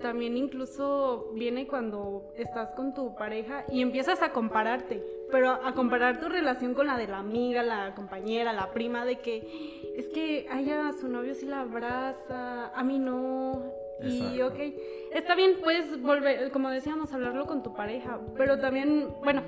también 0.02 0.38
incluso 0.38 1.32
viene 1.34 1.68
cuando 1.68 2.32
estás 2.36 2.72
con 2.74 2.94
tu 2.94 3.16
pareja 3.16 3.66
y 3.72 3.82
empiezas 3.82 4.22
a 4.22 4.32
compararte, 4.32 5.04
pero 5.32 5.50
a 5.52 5.74
comparar 5.74 6.20
tu 6.20 6.30
relación 6.30 6.74
con 6.74 6.88
la 6.88 6.98
de 6.98 7.08
la 7.08 7.20
amiga, 7.20 7.64
la 7.64 7.94
compañera, 7.96 8.54
la 8.54 8.72
prima, 8.72 9.06
de 9.06 9.20
que 9.20 9.94
es 9.96 10.08
que 10.10 10.48
a 10.50 10.60
ella 10.60 10.92
su 11.00 11.08
novio 11.08 11.34
sí 11.34 11.46
la 11.46 11.62
abraza, 11.62 12.68
a 12.68 12.84
mí 12.84 13.00
no. 13.00 13.64
Y 14.00 14.40
Exacto. 14.40 14.48
ok, 14.48 14.74
está 15.14 15.34
bien, 15.36 15.54
puedes 15.64 16.00
volver, 16.02 16.52
como 16.52 16.70
decíamos, 16.70 17.12
hablarlo 17.14 17.48
con 17.48 17.64
tu 17.64 17.74
pareja, 17.74 18.20
pero 18.36 18.60
también, 18.60 19.08
bueno, 19.24 19.42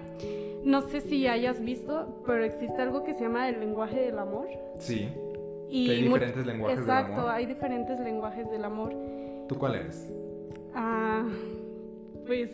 no 0.63 0.81
sé 0.81 1.01
si 1.01 1.27
hayas 1.27 1.61
visto, 1.61 2.23
pero 2.25 2.43
existe 2.43 2.81
algo 2.81 3.03
que 3.03 3.13
se 3.13 3.21
llama 3.21 3.47
el 3.47 3.59
lenguaje 3.59 3.99
del 3.99 4.17
amor. 4.17 4.47
Sí. 4.79 5.07
Y 5.69 5.91
hay 5.91 6.01
diferentes 6.01 6.45
lenguajes 6.47 6.79
del 6.79 6.89
Exacto, 6.89 7.21
amor. 7.21 7.31
hay 7.31 7.45
diferentes 7.45 7.99
lenguajes 7.99 8.49
del 8.49 8.65
amor. 8.65 8.91
¿Tú 9.47 9.55
cuál 9.59 9.75
eres? 9.75 10.11
Ah, 10.75 11.23
pues 12.27 12.51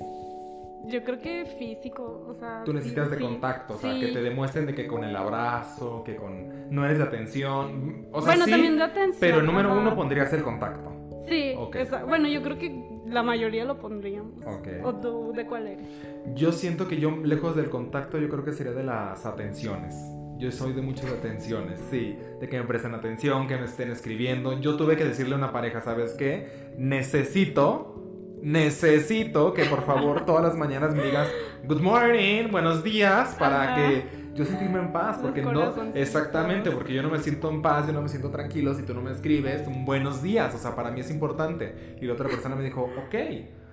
yo 0.87 1.03
creo 1.03 1.19
que 1.19 1.45
físico, 1.57 2.25
o 2.29 2.33
sea. 2.35 2.61
Tú 2.63 2.71
sí, 2.71 2.77
necesitas 2.77 3.09
de 3.11 3.17
sí, 3.17 3.23
contacto, 3.23 3.73
o 3.75 3.77
sea, 3.77 3.99
que 3.99 4.07
te 4.07 4.21
demuestren 4.21 4.65
de 4.65 4.75
que 4.75 4.87
con 4.87 5.03
el 5.03 5.15
abrazo, 5.15 6.03
que 6.05 6.15
con... 6.15 6.69
No 6.69 6.85
eres 6.85 6.97
de 6.99 7.03
atención. 7.05 8.07
O 8.11 8.21
sea, 8.21 8.31
Bueno, 8.31 8.45
sí, 8.45 8.51
también 8.51 8.77
de 8.77 8.83
atención, 8.83 9.17
pero 9.19 9.41
número 9.41 9.71
ajá. 9.71 9.79
uno 9.79 9.95
pondrías 9.95 10.31
el 10.33 10.43
contacto. 10.43 10.91
Sí, 11.27 11.55
esa- 11.73 12.03
bueno, 12.03 12.27
yo 12.27 12.43
creo 12.43 12.57
que 12.59 13.01
la 13.07 13.23
mayoría 13.23 13.65
lo 13.65 13.79
pondríamos. 13.79 14.45
Ok. 14.45 14.67
¿O 14.83 14.95
tú 14.95 15.33
de 15.35 15.45
cuál 15.47 15.67
eres? 15.67 15.87
Yo 16.35 16.51
siento 16.51 16.87
que 16.87 16.99
yo, 16.99 17.11
lejos 17.23 17.55
del 17.55 17.69
contacto, 17.71 18.19
yo 18.19 18.29
creo 18.29 18.45
que 18.45 18.53
sería 18.53 18.73
de 18.73 18.83
las 18.83 19.25
atenciones. 19.25 19.95
Yo 20.37 20.51
soy 20.51 20.73
de 20.73 20.81
muchas 20.83 21.11
atenciones, 21.11 21.79
sí. 21.89 22.15
De 22.39 22.47
que 22.47 22.59
me 22.59 22.67
presten 22.67 22.93
atención, 22.93 23.47
que 23.47 23.57
me 23.57 23.65
estén 23.65 23.89
escribiendo. 23.89 24.59
Yo 24.59 24.75
tuve 24.75 24.97
que 24.97 25.05
decirle 25.05 25.33
a 25.33 25.37
una 25.37 25.51
pareja, 25.51 25.81
¿sabes 25.81 26.13
qué? 26.13 26.73
Necesito, 26.77 28.04
necesito 28.45 29.55
que 29.55 29.65
por 29.65 29.83
favor 29.85 30.23
todas 30.23 30.43
las 30.43 30.55
mañanas 30.55 30.93
me 30.93 31.01
digas 31.01 31.27
good 31.63 31.81
morning, 31.81 32.51
buenos 32.51 32.83
días, 32.83 33.35
para 33.39 33.63
Ajá. 33.63 33.75
que 33.75 34.05
yo 34.35 34.45
sentirme 34.45 34.77
en 34.77 34.93
paz. 34.93 35.17
Porque 35.19 35.41
no, 35.41 35.73
exactamente, 35.95 36.69
porque 36.69 36.93
yo 36.93 37.01
no 37.01 37.09
me 37.09 37.17
siento 37.17 37.49
en 37.49 37.63
paz, 37.63 37.87
yo 37.87 37.93
no 37.93 38.03
me 38.03 38.07
siento 38.07 38.29
tranquilo 38.29 38.75
si 38.75 38.83
tú 38.83 38.93
no 38.93 39.01
me 39.01 39.11
escribes 39.11 39.65
un 39.67 39.83
buenos 39.83 40.21
días. 40.21 40.53
O 40.53 40.59
sea, 40.59 40.75
para 40.75 40.91
mí 40.91 40.99
es 40.99 41.09
importante. 41.09 41.97
Y 41.99 42.05
la 42.05 42.13
otra 42.13 42.29
persona 42.29 42.55
me 42.55 42.63
dijo, 42.63 42.83
ok. 42.83 43.15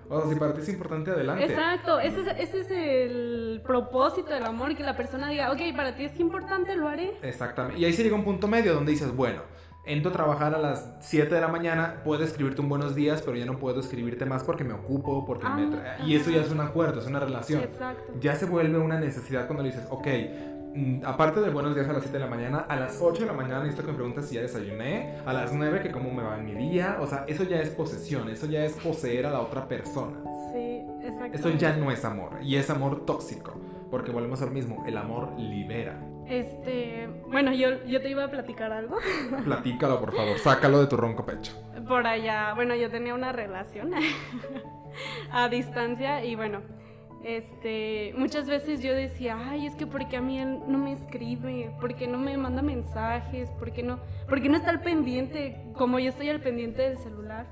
O 0.08 0.20
sea, 0.20 0.30
si 0.30 0.38
para 0.38 0.54
ti 0.54 0.62
es 0.62 0.68
importante, 0.70 1.10
adelante. 1.10 1.44
Exacto, 1.44 2.00
ese 2.00 2.22
es, 2.22 2.26
ese 2.38 2.60
es 2.60 2.70
el 2.70 3.60
propósito 3.64 4.32
del 4.32 4.44
amor, 4.44 4.74
que 4.74 4.84
la 4.84 4.96
persona 4.96 5.28
diga, 5.28 5.52
ok, 5.52 5.60
para 5.76 5.94
ti 5.94 6.04
es 6.04 6.18
importante, 6.18 6.76
lo 6.76 6.88
haré. 6.88 7.18
Exactamente. 7.22 7.78
Y 7.78 7.84
ahí 7.84 7.92
se 7.92 8.02
llega 8.02 8.16
un 8.16 8.24
punto 8.24 8.48
medio 8.48 8.72
donde 8.72 8.92
dices, 8.92 9.14
bueno, 9.14 9.42
entro 9.84 10.10
a 10.10 10.12
trabajar 10.12 10.54
a 10.54 10.58
las 10.58 10.94
7 11.00 11.34
de 11.34 11.40
la 11.40 11.48
mañana, 11.48 12.02
puedo 12.04 12.22
escribirte 12.22 12.60
un 12.60 12.68
buenos 12.68 12.94
días, 12.94 13.20
pero 13.22 13.36
ya 13.36 13.44
no 13.46 13.58
puedo 13.58 13.80
escribirte 13.80 14.24
más 14.26 14.44
porque 14.44 14.62
me 14.64 14.74
ocupo, 14.74 15.24
porque 15.24 15.48
me... 15.48 15.66
tra- 15.66 15.96
Ah, 16.00 16.04
Y 16.06 16.14
eso 16.16 16.30
ya 16.30 16.40
es 16.42 16.50
un 16.50 16.60
acuerdo, 16.60 17.00
es 17.00 17.06
una 17.06 17.18
relación. 17.20 17.62
Exacto. 17.62 18.12
Ya 18.20 18.34
se 18.36 18.46
vuelve 18.46 18.78
una 18.78 18.98
necesidad 19.00 19.46
cuando 19.46 19.62
le 19.64 19.70
dices, 19.70 19.86
ok, 19.90 20.06
mm, 20.76 21.00
aparte 21.04 21.40
de 21.40 21.50
buenos 21.50 21.74
días 21.74 21.88
a 21.88 21.92
las 21.94 22.02
7 22.02 22.16
de 22.16 22.24
la 22.24 22.30
mañana, 22.30 22.58
a 22.60 22.76
las 22.76 22.98
8 23.02 23.22
de 23.22 23.26
la 23.26 23.32
mañana 23.32 23.58
necesito 23.60 23.84
que 23.84 23.90
me 23.92 23.96
preguntes 23.96 24.26
si 24.28 24.36
ya 24.36 24.42
desayuné, 24.42 25.16
a 25.26 25.32
las 25.32 25.52
9 25.52 25.80
que 25.82 25.90
cómo 25.90 26.12
me 26.12 26.22
va 26.22 26.38
en 26.38 26.44
mi 26.44 26.54
día, 26.54 26.98
o 27.00 27.06
sea, 27.08 27.24
eso 27.26 27.42
ya 27.42 27.60
es 27.60 27.70
posesión, 27.70 28.28
eso 28.28 28.46
ya 28.46 28.64
es 28.64 28.74
poseer 28.74 29.26
a 29.26 29.30
la 29.30 29.40
otra 29.40 29.66
persona. 29.66 30.16
Sí, 30.52 30.82
exacto. 31.02 31.36
Eso 31.36 31.50
ya 31.50 31.76
no 31.76 31.90
es 31.90 32.04
amor, 32.04 32.38
y 32.42 32.54
es 32.56 32.70
amor 32.70 33.04
tóxico. 33.04 33.60
Porque 33.90 34.10
volvemos 34.10 34.40
al 34.40 34.52
mismo, 34.52 34.84
el 34.86 34.96
amor 34.96 35.32
libera. 35.38 36.00
Este, 36.28 37.08
bueno, 37.28 37.52
yo, 37.52 37.84
yo 37.86 38.00
te 38.00 38.08
iba 38.10 38.24
a 38.24 38.30
platicar 38.30 38.72
algo. 38.72 38.96
Platícalo, 39.44 40.00
por 40.00 40.14
favor, 40.14 40.38
sácalo 40.38 40.80
de 40.80 40.86
tu 40.86 40.96
ronco 40.96 41.26
pecho. 41.26 41.52
Por 41.86 42.06
allá, 42.06 42.52
bueno, 42.54 42.74
yo 42.74 42.90
tenía 42.90 43.14
una 43.14 43.32
relación 43.32 43.90
a 45.32 45.48
distancia 45.48 46.24
y 46.24 46.34
bueno, 46.36 46.62
este, 47.24 48.14
muchas 48.16 48.46
veces 48.46 48.82
yo 48.82 48.94
decía, 48.94 49.36
ay, 49.48 49.66
es 49.66 49.74
que 49.74 49.86
porque 49.86 50.16
a 50.16 50.20
mí 50.20 50.38
él 50.40 50.60
no 50.66 50.78
me 50.78 50.92
escribe, 50.92 51.70
porque 51.80 52.06
no 52.06 52.18
me 52.18 52.36
manda 52.36 52.62
mensajes, 52.62 53.50
porque 53.58 53.82
no, 53.82 53.98
porque 54.28 54.48
no 54.48 54.56
está 54.56 54.70
al 54.70 54.80
pendiente, 54.80 55.60
como 55.74 55.98
yo 55.98 56.08
estoy 56.10 56.28
al 56.30 56.40
pendiente 56.40 56.82
del 56.82 56.98
celular. 56.98 57.46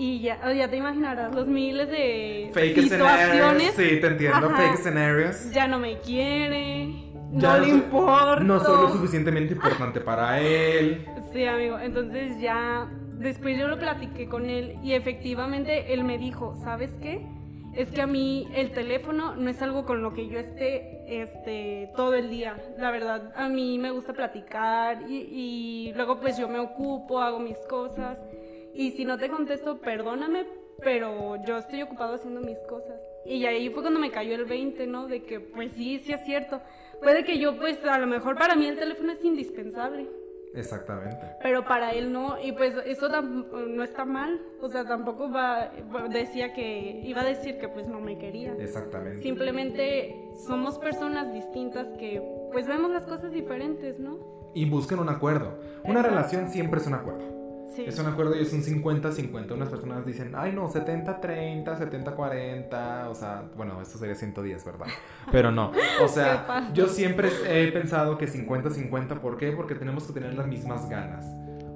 Y 0.00 0.20
ya, 0.20 0.52
ya 0.52 0.70
te 0.70 0.76
imaginarás 0.76 1.34
los 1.34 1.48
miles 1.48 1.90
de 1.90 2.50
Fake 2.54 2.82
situaciones. 2.82 3.30
scenarios. 3.30 3.74
Sí, 3.74 4.00
te 4.00 4.06
entiendo, 4.06 4.46
Ajá. 4.46 4.56
fake 4.56 4.76
scenarios. 4.76 5.50
Ya 5.50 5.66
no 5.66 5.80
me 5.80 5.98
quiere, 5.98 7.07
Ya 7.32 7.54
no 7.54 7.58
le 7.58 7.70
soy- 7.70 7.78
importa. 7.78 8.40
No 8.40 8.60
soy 8.60 8.82
lo 8.82 8.88
suficientemente 8.90 9.54
importante 9.54 10.00
para 10.00 10.40
él. 10.40 11.04
Sí, 11.32 11.44
amigo. 11.44 11.78
Entonces 11.78 12.40
ya 12.40 12.88
después 13.18 13.58
yo 13.58 13.68
lo 13.68 13.78
platiqué 13.78 14.28
con 14.28 14.48
él 14.48 14.76
y 14.82 14.92
efectivamente 14.94 15.92
él 15.92 16.04
me 16.04 16.18
dijo, 16.18 16.54
¿sabes 16.64 16.90
qué? 17.02 17.26
Es 17.74 17.90
que 17.90 18.00
a 18.00 18.06
mí 18.06 18.48
el 18.54 18.72
teléfono 18.72 19.36
no 19.36 19.50
es 19.50 19.60
algo 19.62 19.84
con 19.84 20.02
lo 20.02 20.12
que 20.14 20.26
yo 20.28 20.38
esté 20.38 21.04
este, 21.22 21.90
todo 21.94 22.14
el 22.14 22.30
día. 22.30 22.56
La 22.78 22.90
verdad, 22.90 23.32
a 23.36 23.48
mí 23.48 23.78
me 23.78 23.90
gusta 23.90 24.14
platicar 24.14 25.02
y, 25.08 25.16
y 25.30 25.92
luego 25.94 26.18
pues 26.18 26.38
yo 26.38 26.48
me 26.48 26.58
ocupo, 26.58 27.20
hago 27.20 27.38
mis 27.38 27.58
cosas. 27.68 28.18
Y 28.74 28.92
si 28.92 29.04
no 29.04 29.18
te 29.18 29.28
contesto, 29.28 29.78
perdóname, 29.78 30.46
pero 30.82 31.36
yo 31.44 31.58
estoy 31.58 31.82
ocupado 31.82 32.14
haciendo 32.14 32.40
mis 32.40 32.58
cosas. 32.68 32.96
Y 33.26 33.44
ahí 33.44 33.68
fue 33.70 33.82
cuando 33.82 34.00
me 34.00 34.10
cayó 34.10 34.34
el 34.34 34.44
20, 34.46 34.86
¿no? 34.86 35.06
De 35.06 35.22
que 35.24 35.38
pues 35.38 35.70
sí, 35.76 35.98
sí 36.04 36.12
es 36.12 36.24
cierto. 36.24 36.60
Puede 37.00 37.24
que 37.24 37.38
yo 37.38 37.56
pues 37.58 37.84
a 37.84 37.98
lo 37.98 38.06
mejor 38.06 38.36
para 38.36 38.54
mí 38.56 38.66
el 38.66 38.76
teléfono 38.78 39.12
es 39.12 39.24
indispensable 39.24 40.08
Exactamente. 40.54 41.20
pero 41.42 41.64
para 41.64 41.90
él 41.92 42.10
no 42.12 42.36
y 42.42 42.52
pues 42.52 42.74
eso 42.86 43.08
no 43.10 43.82
está 43.84 44.04
mal 44.06 44.40
o 44.62 44.68
sea 44.68 44.84
tampoco 44.86 45.30
va 45.30 45.70
decía 46.10 46.54
que 46.54 47.02
iba 47.04 47.20
a 47.20 47.24
decir 47.24 47.58
que 47.58 47.68
pues 47.68 47.86
no 47.86 48.00
me 48.00 48.18
quería 48.18 48.54
Exactamente. 48.54 49.22
simplemente 49.22 50.30
somos 50.46 50.78
personas 50.78 51.32
distintas 51.32 51.86
que 51.98 52.22
pues 52.50 52.66
vemos 52.66 52.90
las 52.90 53.04
cosas 53.04 53.30
diferentes 53.30 53.98
no 53.98 54.18
Y 54.54 54.64
busquen 54.68 54.98
un 54.98 55.10
acuerdo. 55.10 55.58
Una 55.84 56.00
Exacto. 56.00 56.08
relación 56.08 56.48
siempre 56.48 56.80
es 56.80 56.86
un 56.86 56.94
acuerdo. 56.94 57.37
Sí 57.84 57.88
Es 57.88 57.98
un 57.98 58.06
acuerdo 58.06 58.36
y 58.36 58.42
es 58.42 58.52
un 58.52 58.62
50-50. 58.62 59.52
Unas 59.52 59.68
personas 59.68 60.04
dicen, 60.06 60.32
ay 60.36 60.52
no, 60.52 60.68
70-30, 60.68 61.64
70-40. 61.64 63.08
O 63.08 63.14
sea, 63.14 63.44
bueno, 63.56 63.80
esto 63.80 63.98
sería 63.98 64.14
110, 64.14 64.64
¿verdad? 64.64 64.86
Pero 65.32 65.50
no. 65.50 65.72
O 66.02 66.08
sea, 66.08 66.70
yo 66.74 66.88
siempre 66.88 67.30
he 67.46 67.70
pensado 67.72 68.18
que 68.18 68.26
50-50. 68.28 69.20
¿Por 69.20 69.36
qué? 69.36 69.52
Porque 69.52 69.74
tenemos 69.74 70.04
que 70.06 70.12
tener 70.12 70.34
las 70.34 70.46
mismas 70.46 70.88
ganas. 70.88 71.26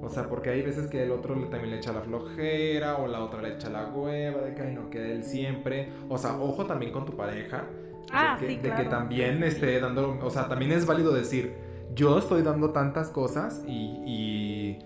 O 0.04 0.09
sea, 0.09 0.28
porque 0.28 0.50
hay 0.50 0.62
veces 0.62 0.88
que 0.88 1.04
el 1.04 1.12
otro 1.12 1.37
le- 1.37 1.47
también 1.47 1.71
le 1.71 1.76
echa 1.76 1.92
la 1.92 2.00
flojera 2.00 2.97
o 2.97 3.06
la 3.06 3.21
otra 3.23 3.40
le 3.40 3.54
echa 3.54 3.71
la 3.71 3.87
hueva 3.87 4.40
de 4.42 4.54
que 4.54 4.62
ay, 4.62 4.75
no, 4.75 4.90
que 4.90 5.12
él 5.12 5.23
siempre. 5.23 5.92
O 6.09 6.18
sea, 6.18 6.37
ojo 6.40 6.66
también 6.66 6.90
con 6.92 7.04
tu 7.06 7.16
pareja. 7.16 7.64
Ah, 8.12 8.37
de 8.40 8.47
que, 8.47 8.52
sí, 8.54 8.59
de 8.61 8.75
que 8.75 8.85
también 8.85 9.42
esté 9.44 9.78
dando. 9.78 10.18
O 10.23 10.30
sea, 10.30 10.49
también 10.49 10.73
es 10.73 10.87
válido 10.87 11.12
decir, 11.12 11.54
yo 11.94 12.18
estoy 12.18 12.42
dando 12.42 12.71
tantas 12.71 13.11
cosas 13.11 13.62
y, 13.66 14.02
y, 14.04 14.78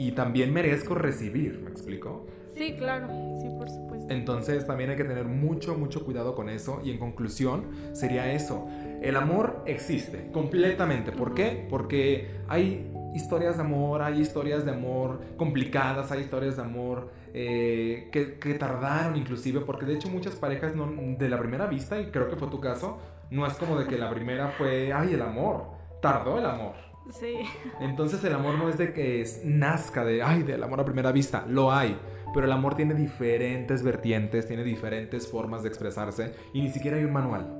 y 0.00 0.12
también 0.12 0.50
merezco 0.54 0.94
recibir, 0.94 1.60
¿me 1.62 1.70
explico? 1.70 2.26
sí 2.56 2.74
claro 2.78 3.06
sí 3.40 3.48
por 3.56 3.68
supuesto 3.68 4.12
Entonces 4.12 4.66
también 4.66 4.90
hay 4.90 4.96
que 4.96 5.04
tener 5.04 5.26
mucho, 5.26 5.74
mucho 5.76 6.04
cuidado 6.04 6.34
con 6.34 6.48
eso. 6.48 6.80
Y 6.82 6.90
en 6.90 6.98
conclusión, 6.98 7.66
sería 7.92 8.32
eso. 8.32 8.66
El 9.02 9.16
amor 9.16 9.62
existe 9.66 10.30
completamente. 10.32 11.12
¿Por 11.12 11.34
qué? 11.34 11.66
Porque 11.68 12.30
hay 12.48 12.90
historias 13.14 13.56
de 13.56 13.62
amor, 13.62 14.02
hay 14.02 14.20
historias 14.20 14.64
de 14.64 14.72
amor 14.72 15.20
complicadas, 15.36 16.10
hay 16.12 16.20
historias 16.20 16.56
de 16.56 16.62
amor 16.62 17.10
eh, 17.34 18.08
que, 18.10 18.38
que 18.38 18.54
tardaron 18.54 19.16
inclusive, 19.16 19.60
porque 19.60 19.84
de 19.84 19.94
hecho 19.94 20.08
muchas 20.08 20.34
parejas 20.34 20.74
no, 20.74 20.86
de 21.18 21.28
la 21.28 21.38
primera 21.38 21.66
vista, 21.66 22.00
y 22.00 22.06
creo 22.06 22.28
que 22.28 22.36
fue 22.36 22.48
tu 22.48 22.60
caso, 22.60 22.98
no 23.30 23.46
es 23.46 23.54
como 23.54 23.78
de 23.78 23.86
que 23.86 23.98
la 23.98 24.10
primera 24.10 24.48
fue, 24.48 24.92
ay, 24.92 25.14
el 25.14 25.22
amor, 25.22 25.66
tardó 26.00 26.38
el 26.38 26.46
amor. 26.46 26.89
Sí 27.10 27.34
Entonces 27.80 28.22
el 28.24 28.34
amor 28.34 28.56
no 28.58 28.68
es 28.68 28.78
de 28.78 28.92
que 28.92 29.20
es- 29.22 29.42
nazca 29.44 30.04
de, 30.04 30.22
ay, 30.22 30.42
del 30.42 30.62
amor 30.62 30.80
a 30.80 30.84
primera 30.84 31.12
vista, 31.12 31.44
lo 31.48 31.72
hay. 31.72 31.96
Pero 32.32 32.46
el 32.46 32.52
amor 32.52 32.74
tiene 32.76 32.94
diferentes 32.94 33.82
vertientes, 33.82 34.46
tiene 34.46 34.62
diferentes 34.62 35.28
formas 35.28 35.62
de 35.62 35.68
expresarse 35.68 36.32
y 36.52 36.62
ni 36.62 36.70
siquiera 36.70 36.96
hay 36.96 37.04
un 37.04 37.12
manual. 37.12 37.56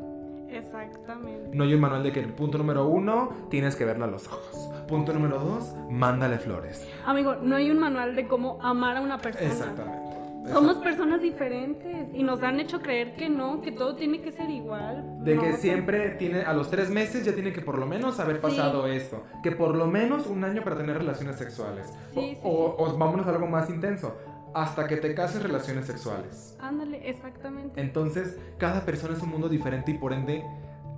exactamente 0.48 1.50
No 1.56 1.64
hay 1.64 1.74
un 1.74 1.80
manual 1.80 2.02
de 2.02 2.12
que 2.12 2.20
el 2.20 2.32
punto 2.32 2.58
número 2.58 2.86
uno 2.86 3.30
tienes 3.50 3.76
que 3.76 3.84
verla 3.84 4.04
a 4.06 4.08
los 4.08 4.26
ojos. 4.28 4.70
Punto 4.88 5.12
número 5.12 5.38
dos, 5.38 5.74
mándale 5.90 6.38
flores. 6.38 6.86
amigo 7.06 7.34
no 7.36 7.56
hay 7.56 7.70
un 7.70 7.78
manual 7.78 8.14
de 8.16 8.26
cómo 8.26 8.58
amar 8.62 8.96
a 8.96 9.00
una 9.00 9.18
persona 9.18 9.46
Exactamente. 9.46 10.16
Somos 10.52 10.76
personas 10.78 11.20
diferentes 11.22 12.08
y 12.14 12.22
nos 12.22 12.42
han 12.42 12.60
hecho 12.60 12.80
creer 12.80 13.14
que 13.16 13.28
no, 13.28 13.60
que 13.60 13.72
todo 13.72 13.94
tiene 13.96 14.20
que 14.22 14.32
ser 14.32 14.48
igual. 14.50 15.22
De 15.24 15.34
No, 15.34 15.42
que 15.42 15.48
o 15.48 15.50
sea, 15.52 15.60
siempre 15.60 16.10
tiene, 16.10 16.42
a 16.42 16.52
los 16.54 16.70
tres 16.70 16.90
meses 16.90 17.24
ya 17.24 17.32
tiene 17.34 17.52
que 17.52 17.60
por 17.60 17.78
lo 17.78 17.86
menos 17.86 18.18
haber 18.20 18.40
pasado 18.40 18.86
esto. 18.86 19.22
Que 19.42 19.52
por 19.52 19.76
lo 19.76 19.86
menos 19.86 20.26
un 20.26 20.42
año 20.44 20.62
para 20.64 20.76
tener 20.76 20.96
relaciones 20.98 21.36
sexuales. 21.36 21.92
Sí, 22.14 22.18
o, 22.18 22.22
sí, 22.22 22.38
o- 22.42 22.74
o 22.78 22.96
vámonos 22.98 23.26
a 23.26 23.30
algo 23.30 23.46
más 23.46 23.68
intenso. 23.70 24.16
Hasta 24.54 24.88
que 24.88 24.96
te 24.96 25.14
cases 25.14 25.42
relaciones 25.42 25.86
sexuales. 25.86 26.56
Ándale, 26.60 27.08
exactamente. 27.08 27.80
Entonces, 27.80 28.36
cada 28.58 28.84
persona 28.84 29.14
es 29.14 29.22
un 29.22 29.28
mundo 29.30 29.48
diferente 29.48 29.92
y 29.92 29.98
por 29.98 30.12
ende, 30.12 30.42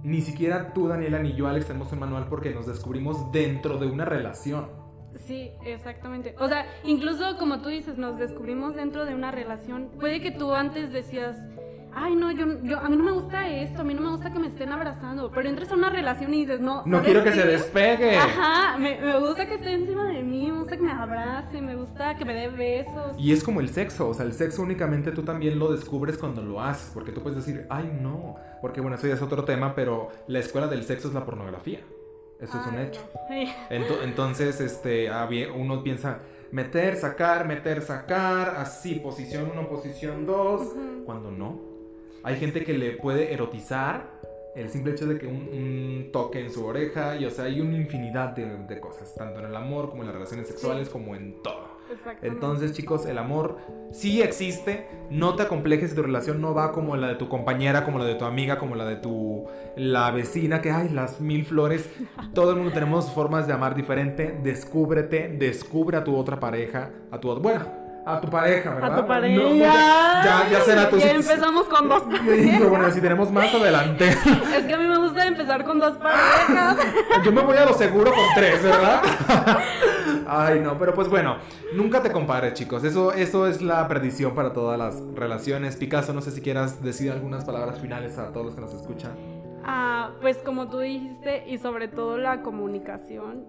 ni 0.03 0.23
siquiera 0.23 0.73
tú, 0.73 0.89
Daniela, 0.89 1.19
ni 1.19 1.35
yo, 1.35 1.47
Alex, 1.49 1.67
tenemos 1.67 1.93
un 1.93 1.99
manual 1.99 2.29
porque 2.31 2.55
nos 2.55 2.67
descubrimos 2.67 3.31
dentro 3.33 3.77
de 3.77 3.87
una 3.89 4.05
relación. 4.07 4.69
Sí, 5.27 5.51
exactamente. 5.65 6.35
O 6.39 6.49
sea, 6.49 6.67
incluso 6.85 7.37
como 7.39 7.61
tú 7.61 7.69
dices, 7.69 7.97
nos 7.99 8.19
descubrimos 8.19 8.75
dentro 8.75 9.05
de 9.05 9.15
una 9.15 9.31
relación. 9.31 9.91
Puede 10.01 10.21
que 10.21 10.31
tú 10.31 10.55
antes 10.55 10.93
decías, 10.93 11.37
ay, 11.95 12.17
no, 12.17 12.31
yo, 12.33 12.47
yo, 12.63 12.79
a 12.79 12.89
mí 12.89 12.97
no 12.97 13.05
me 13.05 13.13
gusta 13.13 13.49
esto, 13.49 13.83
a 13.83 13.85
mí 13.85 13.95
no 13.95 14.01
me 14.01 14.11
gusta 14.11 14.33
que 14.33 14.39
me 14.39 14.49
estén 14.49 14.73
abrazando. 14.73 15.31
Pero 15.31 15.49
entras 15.49 15.71
a 15.71 15.75
una 15.75 15.91
relación 15.91 16.33
y 16.35 16.41
dices, 16.41 16.61
no. 16.61 16.83
No 16.87 16.99
¿sabes 16.99 17.05
quiero 17.05 17.25
que 17.25 17.31
qué? 17.31 17.37
se 17.37 17.47
despegue. 17.47 18.17
Ajá, 18.17 18.79
me, 18.79 19.01
me 19.01 19.19
gusta 19.21 19.47
que 19.47 19.55
esté 19.55 19.73
encima 19.75 20.09
de 20.09 20.23
mí, 20.23 20.51
me 20.51 20.59
gusta 20.59 20.77
que 20.77 20.83
me 20.83 20.93
abrace, 20.93 21.61
me 21.61 21.77
gusta 21.77 22.17
que 22.17 22.25
me 22.25 22.35
dé 22.35 22.49
besos. 22.49 23.17
Y 23.19 23.33
es 23.33 23.45
como 23.45 23.61
el 23.61 23.69
sexo, 23.69 24.09
o 24.09 24.15
sea, 24.15 24.27
el 24.27 24.33
sexo 24.33 24.63
únicamente 24.63 25.13
tú 25.13 25.23
también 25.23 25.59
lo 25.59 25.73
descubres 25.73 26.19
cuando 26.19 26.43
lo 26.43 26.61
haces, 26.61 26.91
porque 26.93 27.13
tú 27.13 27.23
puedes 27.23 27.37
decir, 27.37 27.67
ay, 27.71 27.91
no, 28.01 28.37
porque 28.61 28.81
bueno, 28.81 28.97
eso 28.97 29.07
ya 29.07 29.15
es 29.15 29.23
otro 29.23 29.45
tema, 29.45 29.75
pero 29.75 30.09
la 30.27 30.39
escuela 30.39 30.67
del 30.67 30.85
sexo 30.85 31.09
es 31.09 31.15
la 31.15 31.25
pornografía. 31.25 31.81
Eso 32.43 32.61
es 32.61 32.67
un 32.67 32.79
hecho. 32.79 33.01
entonces, 34.03 34.61
este, 34.61 35.09
uno 35.55 35.83
piensa 35.83 36.21
meter, 36.51 36.97
sacar, 36.97 37.47
meter, 37.47 37.83
sacar, 37.83 38.57
así, 38.59 38.97
posición 38.97 39.51
1, 39.53 39.69
posición 39.69 40.27
2, 40.27 40.61
Ujú. 40.61 41.05
cuando 41.05 41.31
no. 41.31 41.61
Hay 42.25 42.37
gente 42.37 42.65
que 42.65 42.75
le 42.75 42.93
puede 42.93 43.33
erotizar 43.33 44.21
el 44.55 44.69
simple 44.69 44.93
hecho 44.93 45.07
de 45.07 45.19
que 45.19 45.27
un, 45.27 45.49
un 45.49 46.11
toque 46.13 46.41
en 46.41 46.51
su 46.53 46.67
oreja, 46.67 47.17
y 47.17 47.25
o 47.25 47.31
sea, 47.31 47.47
hay 47.47 47.61
una 47.61 47.77
infinidad 47.77 48.31
de, 48.31 48.59
de 48.59 48.81
cosas, 48.81 49.15
tanto 49.15 49.41
en 49.41 49.47
el 49.47 49.57
amor 49.57 49.89
como 49.89 50.03
en 50.03 50.09
las 50.09 50.15
relaciones 50.15 50.47
sexuales, 50.47 50.89
como 50.91 51.17
en 51.17 51.43
todo. 51.43 51.72
Entonces, 52.23 52.73
chicos, 52.73 53.07
el 53.07 53.19
amor 53.19 53.59
sí 53.91 54.23
existe. 54.23 54.89
No 55.11 55.35
te 55.35 55.43
acomplejes 55.43 55.91
si 55.91 55.97
tu 55.97 56.03
relación 56.03 56.41
no 56.41 56.55
va 56.55 56.73
como 56.73 56.97
la 56.97 57.09
de 57.09 57.15
tu 57.15 57.29
compañera, 57.29 57.85
como 57.85 57.99
la 57.99 58.05
de 58.05 58.15
tu 58.15 58.25
amiga, 58.25 58.59
como 58.59 58.77
la 58.77 58.85
de 58.85 58.97
tu 58.97 59.47
la 59.77 60.11
vecina, 60.11 60.61
que 60.61 60.71
hay 60.71 60.89
las 60.89 61.21
mil 61.21 61.45
flores. 61.45 61.89
Todo 62.35 62.51
el 62.51 62.57
mundo 62.57 62.73
tenemos 62.73 63.11
formas 63.13 63.47
de 63.47 63.53
amar 63.53 63.75
diferente. 63.75 64.39
Descúbrete, 64.43 65.29
descubre 65.29 65.97
a 65.97 66.05
tu 66.05 66.17
otra 66.17 66.39
pareja, 66.41 66.91
a 67.11 67.19
tu 67.19 67.35
bueno, 67.37 67.83
a 68.05 68.21
tu 68.21 68.29
pareja, 68.29 68.75
¿verdad? 68.75 68.99
A 68.99 69.01
tu 69.01 69.07
pareja. 69.07 69.43
No, 69.43 69.55
ya, 69.55 70.23
ya, 70.25 70.49
ya 70.51 70.61
será 70.63 70.91
tu 70.91 70.99
Ya 70.99 71.13
empezamos 71.13 71.67
con 71.67 71.89
dos 71.89 72.03
digo, 72.25 72.69
bueno, 72.69 72.91
si 72.91 73.01
tenemos 73.01 73.31
más 73.31 73.53
adelante. 73.55 74.09
Es 74.57 74.65
que 74.65 74.75
a 74.75 74.79
mí 74.79 74.85
me 74.87 74.99
gusta 74.99 75.27
empezar 75.27 75.65
con 75.65 75.79
dos 75.79 75.97
parejas. 75.97 76.79
Yo 77.25 77.33
me 77.33 77.43
voy 77.43 77.57
a 77.57 77.65
lo 77.65 77.75
seguro 77.75 78.13
con 78.13 78.25
tres, 78.35 78.63
¿verdad? 78.63 79.03
Ay, 80.35 80.61
no, 80.61 80.79
pero 80.79 80.95
pues 80.95 81.11
bueno, 81.11 81.37
nunca 81.75 82.03
te 82.03 82.11
compares, 82.11 82.55
chicos. 82.55 82.85
Eso, 82.85 83.13
eso 83.13 83.47
es 83.47 83.61
la 83.61 83.87
perdición 83.87 84.35
para 84.35 84.55
todas 84.55 84.79
las 84.79 84.99
relaciones. 85.15 85.77
Picasso, 85.77 86.15
no 86.15 86.23
sé 86.23 86.31
si 86.31 86.41
quieras 86.41 86.83
decir 86.83 87.13
algunas 87.13 87.45
palabras 87.45 87.79
finales 87.81 88.17
a 88.17 88.33
todos 88.33 88.47
los 88.47 88.55
que 88.55 88.63
nos 88.63 88.73
escuchan. 88.73 89.13
Ah, 89.63 90.13
pues 90.23 90.39
como 90.39 90.71
tú 90.71 90.79
dijiste, 90.79 91.45
y 91.47 91.59
sobre 91.59 91.89
todo 91.89 92.17
la 92.17 92.41
comunicación. 92.41 93.45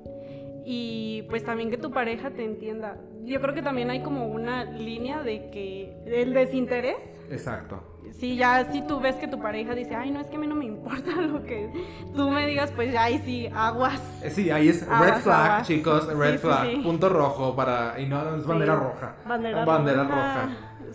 Y 0.65 1.23
pues 1.29 1.43
también 1.43 1.69
que 1.69 1.77
tu 1.77 1.91
pareja 1.91 2.31
te 2.31 2.43
entienda. 2.45 2.97
Yo 3.23 3.39
creo 3.41 3.53
que 3.53 3.61
también 3.61 3.89
hay 3.89 4.01
como 4.01 4.27
una 4.27 4.63
línea 4.65 5.21
de 5.23 5.49
que 5.49 5.95
el 6.05 6.33
desinterés. 6.33 6.97
Exacto. 7.29 7.81
Si 8.19 8.35
ya 8.35 8.71
si 8.71 8.81
tú 8.85 8.99
ves 8.99 9.15
que 9.15 9.27
tu 9.27 9.39
pareja 9.41 9.73
dice, 9.73 9.95
ay, 9.95 10.11
no, 10.11 10.19
es 10.19 10.27
que 10.27 10.35
a 10.35 10.39
mí 10.39 10.45
no 10.45 10.55
me 10.55 10.65
importa 10.65 11.11
lo 11.21 11.41
que 11.43 11.69
tú 12.15 12.29
me 12.29 12.45
digas, 12.45 12.71
pues 12.73 12.91
ya 12.93 13.03
ahí 13.05 13.19
sí, 13.25 13.47
aguas. 13.55 14.01
Eh, 14.23 14.29
Sí, 14.29 14.51
ahí 14.51 14.69
es 14.69 14.83
Aguas, 14.83 14.99
red 15.01 15.21
flag, 15.21 15.45
aguas. 15.51 15.67
chicos, 15.67 16.07
red 16.13 16.31
Sí, 16.33 16.37
sí, 16.37 16.37
flag, 16.47 16.67
sí. 16.69 16.75
punto 16.83 17.09
rojo 17.09 17.55
para 17.55 17.99
y 17.99 18.05
no 18.07 18.35
es 18.35 18.45
bandera 18.45 18.73
Sí. 18.75 18.79
roja. 18.81 19.15
Bandera, 19.25 19.65
Bandera 19.65 20.03
roja. 20.03 20.15
roja. 20.43 20.49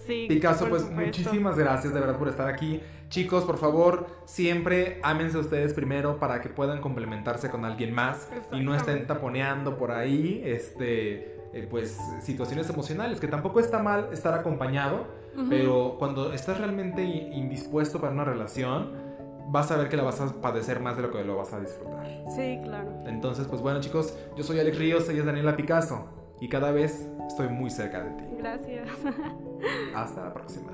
Sí. 0.06 0.26
Picasso, 0.28 0.60
por 0.60 0.70
pues 0.70 0.82
supuesto. 0.82 1.04
muchísimas 1.06 1.56
gracias 1.58 1.92
de 1.92 2.00
verdad 2.00 2.18
por 2.18 2.28
estar 2.28 2.48
aquí. 2.48 2.80
Chicos, 3.08 3.44
por 3.44 3.56
favor, 3.58 4.06
siempre 4.26 5.00
ámense 5.02 5.38
ustedes 5.38 5.72
primero 5.72 6.18
para 6.18 6.40
que 6.40 6.48
puedan 6.50 6.80
complementarse 6.80 7.50
con 7.50 7.64
alguien 7.64 7.94
más 7.94 8.28
y 8.52 8.60
no 8.60 8.74
estén 8.74 9.06
taponeando 9.06 9.78
por 9.78 9.92
ahí, 9.92 10.42
este, 10.44 11.36
eh, 11.54 11.66
pues 11.70 11.98
situaciones 12.20 12.68
emocionales, 12.68 13.18
que 13.18 13.28
tampoco 13.28 13.60
está 13.60 13.82
mal 13.82 14.10
estar 14.12 14.34
acompañado, 14.34 15.06
Ujú. 15.36 15.46
pero 15.48 15.96
cuando 15.98 16.32
estás 16.34 16.58
realmente 16.58 17.02
indispuesto 17.02 17.98
para 18.00 18.12
una 18.12 18.24
relación, 18.24 18.92
vas 19.50 19.70
a 19.70 19.76
ver 19.78 19.88
que 19.88 19.96
la 19.96 20.02
vas 20.02 20.20
a 20.20 20.40
padecer 20.42 20.80
más 20.80 20.96
de 20.96 21.02
lo 21.02 21.10
que 21.10 21.24
lo 21.24 21.36
vas 21.38 21.54
a 21.54 21.60
disfrutar. 21.60 22.04
Sí, 22.36 22.60
claro. 22.62 22.90
Entonces, 23.06 23.46
pues 23.46 23.62
bueno 23.62 23.80
chicos, 23.80 24.14
yo 24.36 24.44
soy 24.44 24.60
Alex 24.60 24.78
Ríos, 24.78 25.08
ella 25.08 25.20
es 25.20 25.26
Daniela 25.26 25.56
Picasso 25.56 26.17
y 26.40 26.48
cada 26.48 26.70
vez 26.70 27.10
estoy 27.26 27.48
muy 27.48 27.70
cerca 27.70 28.02
de 28.02 28.10
ti. 28.12 28.24
Gracias. 28.38 28.88
Hasta 29.94 30.24
la 30.24 30.32
próxima. 30.32 30.72